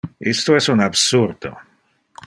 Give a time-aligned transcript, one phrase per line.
[0.35, 1.51] Isto es un absurdo!